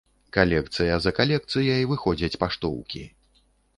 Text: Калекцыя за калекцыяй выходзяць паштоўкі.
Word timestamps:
Калекцыя 0.35 0.95
за 1.03 1.11
калекцыяй 1.19 1.85
выходзяць 1.91 2.39
паштоўкі. 2.45 3.03